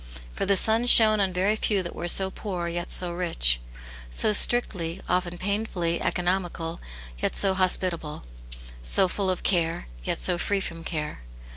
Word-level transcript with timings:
For 0.33 0.47
the 0.47 0.55
$iin 0.55 0.89
shone 0.89 1.19
on 1.19 1.31
very 1.31 1.55
few 1.55 1.83
that 1.83 1.95
were 1.95 2.07
so 2.07 2.31
poor, 2.31 2.67
yet 2.67 2.89
so 2.91 3.13
rich 3.13 3.61
4 4.05 4.05
so 4.09 4.33
strictly, 4.33 4.99
often 5.07 5.37
painfully, 5.37 6.01
economical, 6.01 6.81
yet 7.19 7.35
so 7.35 7.53
hos* 7.53 7.77
pitable; 7.77 8.23
s^ 8.83 9.09
full 9.11 9.29
of 9.29 9.43
care, 9.43 9.85
yet 10.03 10.17
so 10.19 10.39
free 10.39 10.59
from 10.59 10.83
care. 10.83 11.21